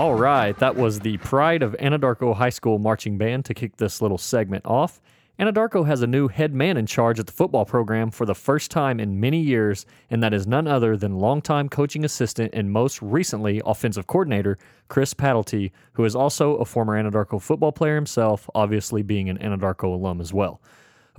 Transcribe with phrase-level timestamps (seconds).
[0.00, 4.00] All right, that was the Pride of Anadarko High School marching band to kick this
[4.00, 4.98] little segment off.
[5.38, 8.70] Anadarko has a new head man in charge at the football program for the first
[8.70, 13.02] time in many years, and that is none other than longtime coaching assistant and most
[13.02, 14.56] recently offensive coordinator
[14.88, 19.92] Chris Paddlety, who is also a former Anadarko football player himself, obviously being an Anadarko
[19.92, 20.62] alum as well.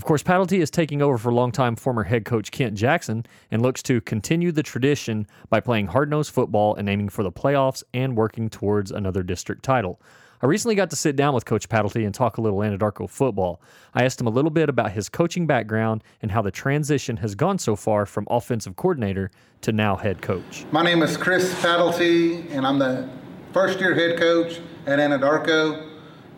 [0.00, 3.82] Of course, Paddlety is taking over for longtime former head coach Kent Jackson and looks
[3.82, 8.16] to continue the tradition by playing hard nosed football and aiming for the playoffs and
[8.16, 10.00] working towards another district title.
[10.40, 13.60] I recently got to sit down with Coach Paddlety and talk a little Anadarko football.
[13.92, 17.34] I asked him a little bit about his coaching background and how the transition has
[17.34, 19.30] gone so far from offensive coordinator
[19.60, 20.64] to now head coach.
[20.72, 23.06] My name is Chris Paddlety, and I'm the
[23.52, 25.89] first year head coach at Anadarko.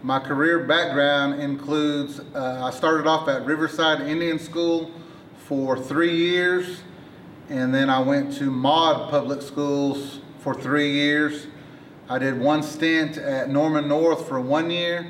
[0.05, 4.91] My career background includes uh, I started off at Riverside Indian School
[5.37, 6.81] for three years,
[7.49, 11.47] and then I went to Maud Public Schools for three years.
[12.09, 15.07] I did one stint at Norman North for one year,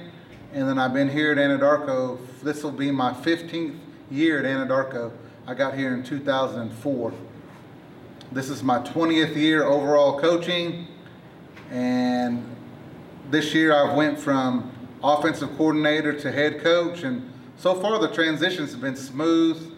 [0.52, 2.18] and then I've been here at Anadarko.
[2.42, 3.78] This will be my 15th
[4.10, 5.10] year at Anadarko.
[5.46, 7.14] I got here in 2004.
[8.30, 10.86] This is my 20th year overall coaching,
[11.70, 12.44] and
[13.30, 14.71] this year I've went from
[15.02, 19.72] offensive coordinator to head coach, and so far the transitions have been smooth.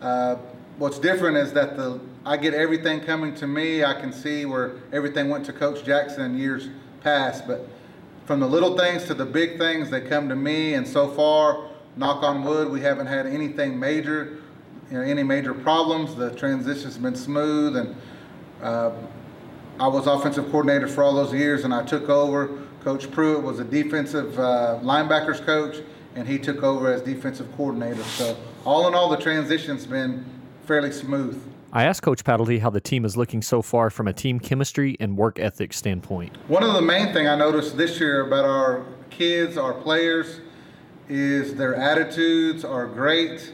[0.00, 0.36] Uh,
[0.78, 3.84] what's different is that the I get everything coming to me.
[3.84, 6.68] I can see where everything went to Coach Jackson in years
[7.02, 7.68] past, but
[8.24, 10.74] from the little things to the big things, they come to me.
[10.74, 14.38] And so far, knock on wood, we haven't had anything major,
[14.90, 16.16] you know, any major problems.
[16.16, 17.94] The transition's been smooth, and
[18.60, 18.90] uh,
[19.78, 22.65] I was offensive coordinator for all those years, and I took over.
[22.86, 25.78] Coach Pruitt was a defensive uh, linebackers coach,
[26.14, 28.04] and he took over as defensive coordinator.
[28.04, 30.24] So all in all, the transition's been
[30.66, 31.42] fairly smooth.
[31.72, 34.96] I asked Coach Paddlety how the team is looking so far from a team chemistry
[35.00, 36.36] and work ethic standpoint.
[36.46, 40.38] One of the main thing I noticed this year about our kids, our players,
[41.08, 43.52] is their attitudes are great.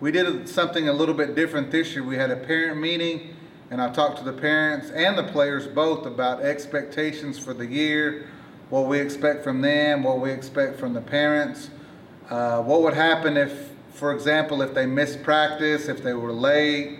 [0.00, 2.04] We did something a little bit different this year.
[2.04, 3.34] We had a parent meeting,
[3.70, 8.28] and I talked to the parents and the players both about expectations for the year,
[8.70, 11.70] what we expect from them, what we expect from the parents,
[12.30, 16.98] uh, what would happen if, for example, if they missed practice, if they were late,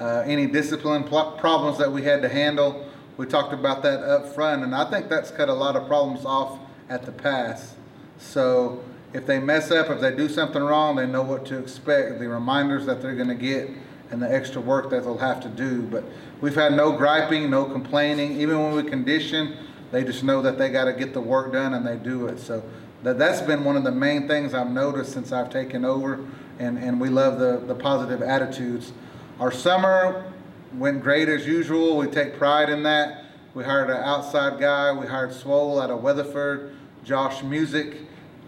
[0.00, 2.88] uh, any discipline pl- problems that we had to handle.
[3.16, 6.24] We talked about that up front, and I think that's cut a lot of problems
[6.24, 7.74] off at the pass.
[8.18, 8.82] So
[9.12, 12.28] if they mess up, if they do something wrong, they know what to expect, the
[12.28, 13.70] reminders that they're going to get,
[14.10, 15.82] and the extra work that they'll have to do.
[15.82, 16.04] But
[16.40, 18.40] we've had no griping, no complaining.
[18.40, 19.56] Even when we condition,
[19.94, 22.38] they just know that they got to get the work done and they do it.
[22.38, 22.62] So
[23.02, 26.26] that, that's been one of the main things I've noticed since I've taken over,
[26.58, 28.92] and, and we love the, the positive attitudes
[29.40, 30.32] our summer
[30.74, 31.96] went great as usual.
[31.96, 33.24] We take pride in that.
[33.52, 34.92] We hired an outside guy.
[34.92, 37.96] We hired Swole out of Weatherford, Josh Music.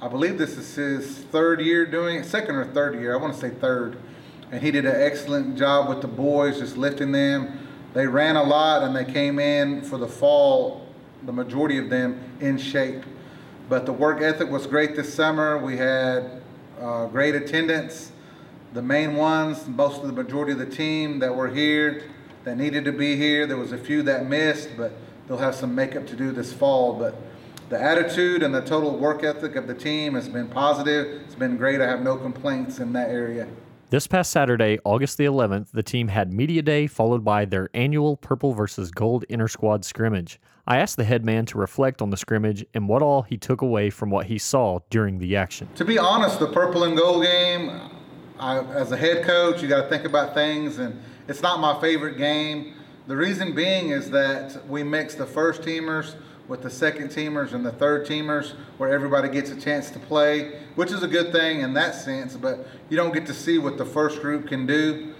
[0.00, 3.14] I believe this is his third year doing it, second or third year.
[3.14, 3.98] I want to say third.
[4.52, 7.66] And he did an excellent job with the boys, just lifting them.
[7.92, 10.85] They ran a lot and they came in for the fall,
[11.24, 13.04] the majority of them in shape.
[13.68, 15.58] But the work ethic was great this summer.
[15.58, 16.42] We had
[16.80, 18.12] uh, great attendance
[18.76, 22.02] the main ones, most of the majority of the team that were here,
[22.44, 23.46] that needed to be here.
[23.46, 24.92] There was a few that missed, but
[25.26, 26.92] they'll have some makeup to do this fall.
[26.92, 27.16] But
[27.70, 31.22] the attitude and the total work ethic of the team has been positive.
[31.22, 31.80] It's been great.
[31.80, 33.48] I have no complaints in that area.
[33.88, 38.16] This past Saturday, August the 11th, the team had Media Day followed by their annual
[38.16, 40.40] Purple versus Gold Inter Squad scrimmage.
[40.66, 43.62] I asked the head man to reflect on the scrimmage and what all he took
[43.62, 45.68] away from what he saw during the action.
[45.76, 47.80] To be honest, the Purple and Gold game,
[48.40, 51.80] I, as a head coach, you got to think about things, and it's not my
[51.80, 52.74] favorite game.
[53.06, 56.16] The reason being is that we mix the first teamers
[56.48, 60.60] with the second teamers and the third teamers, where everybody gets a chance to play,
[60.74, 62.36] which is a good thing in that sense.
[62.36, 65.14] But you don't get to see what the first group can do,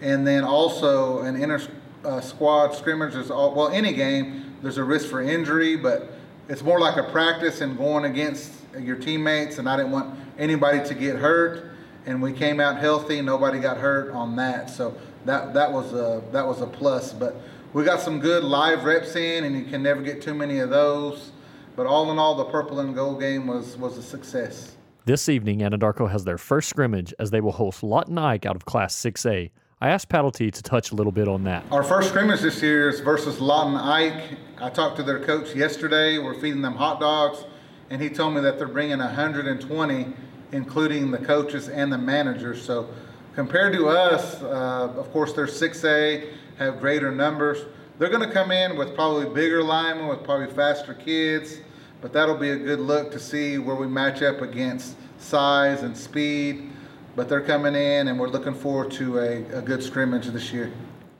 [0.00, 1.60] and then also an inter
[2.04, 4.56] uh, squad scrimmage is all, well any game.
[4.62, 6.12] There's a risk for injury, but
[6.48, 9.58] it's more like a practice and going against your teammates.
[9.58, 11.70] And I didn't want anybody to get hurt
[12.06, 13.20] and we came out healthy.
[13.20, 17.12] Nobody got hurt on that, so that that was a that was a plus.
[17.12, 17.36] But
[17.72, 20.70] we got some good live reps in, and you can never get too many of
[20.70, 21.32] those.
[21.76, 24.76] But all in all, the purple and gold game was was a success.
[25.06, 28.64] This evening, Anadarko has their first scrimmage as they will host Lawton Ike out of
[28.64, 29.50] Class 6A.
[29.80, 31.64] I asked Paddlety to touch a little bit on that.
[31.70, 34.36] Our first scrimmage this year is versus Lawton Ike.
[34.58, 36.18] I talked to their coach yesterday.
[36.18, 37.44] We're feeding them hot dogs,
[37.88, 40.12] and he told me that they're bringing 120
[40.52, 42.62] including the coaches and the managers.
[42.62, 42.88] So
[43.34, 47.64] compared to us, uh, of course, they're 6A, have greater numbers,
[47.98, 51.58] they're going to come in with probably bigger linemen, with probably faster kids,
[52.00, 55.96] but that'll be a good look to see where we match up against size and
[55.96, 56.70] speed.
[57.16, 60.70] But they're coming in, and we're looking forward to a, a good scrimmage this year.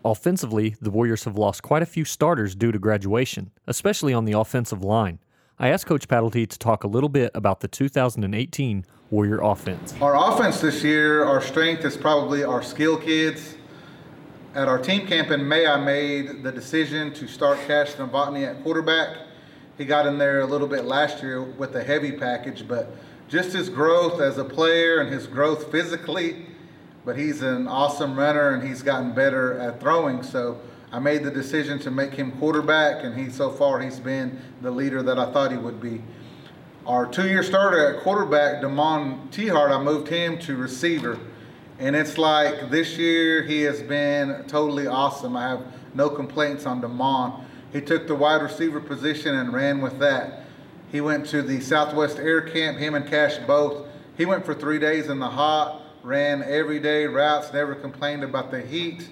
[0.04, 4.32] Offensively, the Warriors have lost quite a few starters due to graduation, especially on the
[4.32, 5.18] offensive line.
[5.58, 9.94] I asked Coach Paddlety to talk a little bit about the 2018 Warrior offense.
[10.00, 13.56] Our offense this year, our strength is probably our skill kids.
[14.52, 18.60] At our team camp in May, I made the decision to start Cash Novotny at
[18.64, 19.16] quarterback.
[19.78, 22.90] He got in there a little bit last year with a heavy package, but
[23.28, 26.46] just his growth as a player and his growth physically,
[27.04, 30.20] but he's an awesome runner and he's gotten better at throwing.
[30.24, 30.58] So
[30.90, 34.70] I made the decision to make him quarterback, and he so far he's been the
[34.72, 36.02] leader that I thought he would be.
[36.86, 41.20] Our two-year starter at quarterback, Damon Tehart, I moved him to receiver,
[41.80, 45.34] and it's like this year he has been totally awesome.
[45.34, 47.32] I have no complaints on Damon.
[47.72, 50.44] He took the wide receiver position and ran with that.
[50.92, 53.86] He went to the Southwest Air Camp, him and Cash both.
[54.18, 58.50] He went for three days in the hot, ran every day routes, never complained about
[58.50, 59.08] the heat.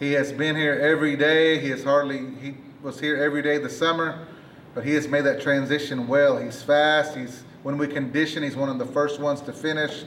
[0.00, 1.60] He has been here every day.
[1.60, 4.26] He has hardly, he was here every day this summer,
[4.74, 6.38] but he has made that transition well.
[6.38, 7.16] He's fast.
[7.16, 10.04] He's, when we condition, he's one of the first ones to finish.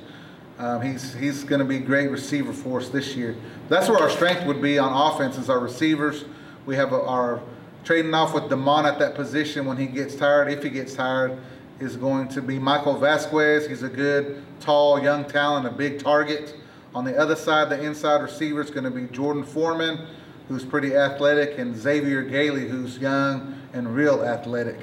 [0.63, 3.35] Um, he's he's going to be a great receiver for us this year.
[3.67, 6.23] That's where our strength would be on offense is our receivers.
[6.65, 7.41] We have a, our
[7.83, 11.37] trading off with Damon at that position when he gets tired, if he gets tired,
[11.81, 13.67] is going to be Michael Vasquez.
[13.67, 16.55] He's a good, tall, young talent, a big target.
[16.95, 20.07] On the other side, the inside receiver is going to be Jordan Foreman,
[20.47, 24.79] who's pretty athletic, and Xavier Gailey, who's young and real athletic.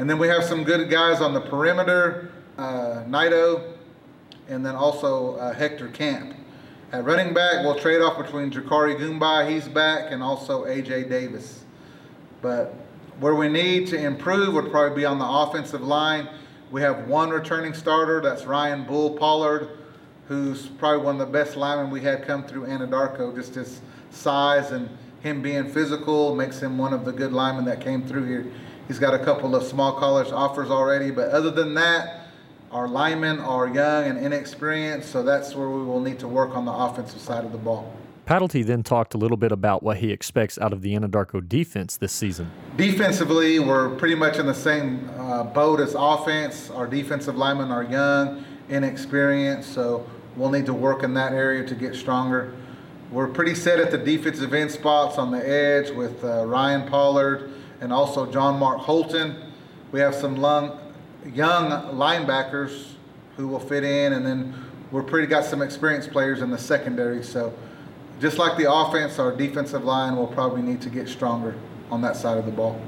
[0.00, 3.04] And then we have some good guys on the perimeter, uh,
[4.52, 6.34] and then also uh, Hector Camp.
[6.92, 11.04] At running back, we'll trade off between Jakari Goomba, he's back, and also A.J.
[11.04, 11.64] Davis.
[12.42, 12.74] But
[13.18, 16.28] where we need to improve would probably be on the offensive line.
[16.70, 19.70] We have one returning starter, that's Ryan Bull Pollard,
[20.28, 23.34] who's probably one of the best linemen we had come through Anadarko.
[23.34, 24.88] Just his size and
[25.22, 28.52] him being physical makes him one of the good linemen that came through here.
[28.88, 32.21] He's got a couple of small college offers already, but other than that,
[32.72, 36.64] our linemen are young and inexperienced, so that's where we will need to work on
[36.64, 37.92] the offensive side of the ball.
[38.24, 41.98] Paddlety then talked a little bit about what he expects out of the Anadarko defense
[41.98, 42.50] this season.
[42.76, 46.70] Defensively, we're pretty much in the same uh, boat as offense.
[46.70, 51.74] Our defensive linemen are young, inexperienced, so we'll need to work in that area to
[51.74, 52.54] get stronger.
[53.10, 57.52] We're pretty set at the defensive end spots on the edge with uh, Ryan Pollard
[57.82, 59.52] and also John Mark Holton.
[59.90, 60.78] We have some long,
[61.26, 62.92] young linebackers
[63.36, 64.54] who will fit in, and then
[64.90, 67.22] we're pretty got some experienced players in the secondary.
[67.22, 67.52] So,
[68.20, 71.54] just like the offense, our defensive line will probably need to get stronger
[71.90, 72.80] on that side of the ball.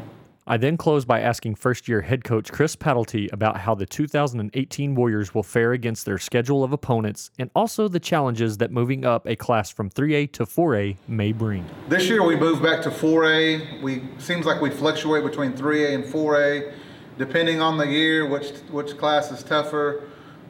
[0.46, 4.94] I then close by asking first year head coach Chris Paddlety about how the 2018
[4.94, 9.26] Warriors will fare against their schedule of opponents and also the challenges that moving up
[9.26, 11.64] a class from 3A to 4A may bring.
[11.88, 13.80] This year we moved back to 4A.
[13.80, 16.74] We seems like we fluctuate between 3A and 4A
[17.18, 20.04] depending on the year which which class is tougher.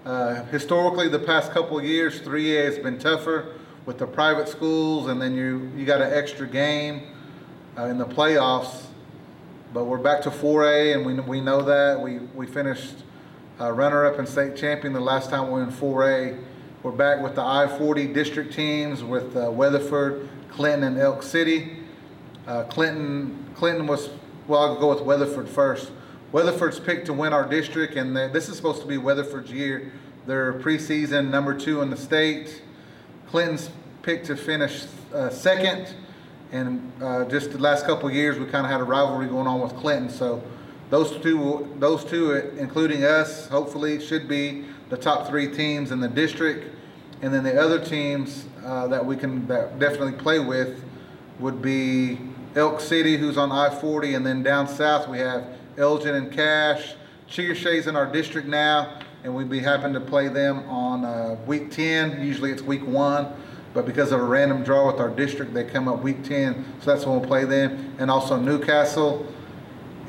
[0.05, 3.55] Uh, historically, the past couple years, 3A has been tougher
[3.87, 7.03] with the private schools, and then you you got an extra game
[7.79, 8.85] uh, in the playoffs
[9.75, 12.01] but we're back to 4A, and we, we know that.
[12.01, 12.95] We, we finished
[13.61, 16.45] uh, runner-up and state champion the last time we were in 4A.
[16.85, 21.79] We're back with the I-40 district teams with uh, Weatherford, Clinton, and Elk City.
[22.47, 24.11] Uh, Clinton, Clinton was,
[24.47, 25.91] well, I'll go with Weatherford first.
[26.35, 29.93] Weatherford's picked to win our district, and this is supposed to be Weatherford's year.
[30.27, 32.61] They're preseason number two in the state.
[33.29, 33.71] Clinton's
[34.03, 35.95] picked to finish uh, second
[36.51, 39.61] and uh, just the last couple years, we kind of had a rivalry going on
[39.61, 40.11] with Clinton.
[40.11, 40.43] So
[40.91, 46.09] those two, those two, including us, hopefully should be the top three teams in the
[46.09, 46.75] district.
[47.23, 50.83] And then the other teams uh, that we can that definitely play with
[51.39, 52.19] would be
[52.57, 55.47] Elk City, who's on I-40, and then down south we have
[55.79, 56.95] Elgin and Cache.
[57.29, 61.71] Chickasha's in our district now, and we'd be happy to play them on uh, week
[61.71, 62.25] 10.
[62.25, 63.35] Usually it's week one
[63.75, 66.93] but because of a random draw with our district, they come up week 10, so
[66.93, 67.97] that's when we'll play them.
[67.99, 69.27] And also Newcastle.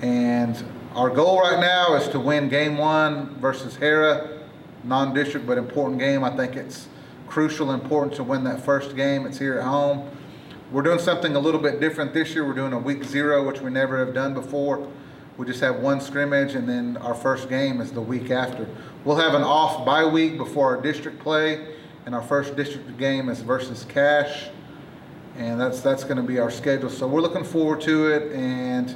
[0.03, 4.43] And our goal right now is to win game one versus Harrah,
[4.84, 6.24] non-district but important game.
[6.24, 6.88] I think it's
[7.27, 9.25] crucial, important to win that first game.
[9.25, 10.12] It's here at home.
[10.72, 12.45] We're doing something a little bit different this year.
[12.45, 14.88] We're doing a week zero, which we never have done before.
[15.38, 18.68] We just have one scrimmage, and then our first game is the week after.
[19.04, 21.75] We'll have an off bye week before our district play
[22.06, 24.50] and our first district game is versus Cache,
[25.38, 26.89] and that's that's going to be our schedule.
[26.89, 28.32] So we're looking forward to it.
[28.32, 28.96] And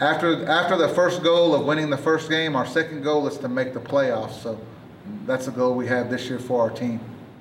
[0.00, 3.48] after after the first goal of winning the first game, our second goal is to
[3.48, 4.42] make the playoffs.
[4.42, 4.58] So
[5.26, 7.00] that's a goal we have this year for our team.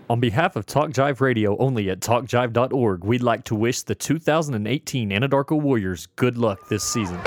[0.10, 5.10] On behalf of Talk Jive Radio only at talkjive.org, we'd like to wish the 2018
[5.10, 7.20] Anadarko Warriors good luck this season.